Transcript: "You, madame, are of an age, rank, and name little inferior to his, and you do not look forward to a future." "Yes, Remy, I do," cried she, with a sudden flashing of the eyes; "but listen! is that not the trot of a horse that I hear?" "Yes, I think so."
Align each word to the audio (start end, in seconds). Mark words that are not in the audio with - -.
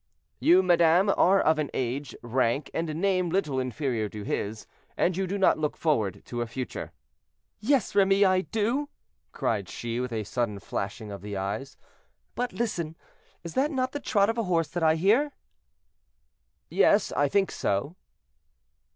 "You, 0.39 0.63
madame, 0.63 1.11
are 1.15 1.39
of 1.39 1.59
an 1.59 1.69
age, 1.75 2.15
rank, 2.23 2.71
and 2.73 2.87
name 2.95 3.29
little 3.29 3.59
inferior 3.59 4.09
to 4.09 4.23
his, 4.23 4.65
and 4.97 5.15
you 5.15 5.27
do 5.27 5.37
not 5.37 5.59
look 5.59 5.77
forward 5.77 6.23
to 6.25 6.41
a 6.41 6.47
future." 6.47 6.91
"Yes, 7.59 7.93
Remy, 7.93 8.25
I 8.25 8.41
do," 8.41 8.89
cried 9.31 9.69
she, 9.69 9.99
with 9.99 10.11
a 10.11 10.23
sudden 10.23 10.57
flashing 10.57 11.11
of 11.11 11.21
the 11.21 11.37
eyes; 11.37 11.77
"but 12.33 12.51
listen! 12.51 12.97
is 13.43 13.53
that 13.53 13.69
not 13.69 13.91
the 13.91 13.99
trot 13.99 14.31
of 14.31 14.39
a 14.39 14.43
horse 14.45 14.69
that 14.69 14.81
I 14.81 14.95
hear?" 14.95 15.33
"Yes, 16.71 17.11
I 17.11 17.27
think 17.27 17.51
so." 17.51 17.95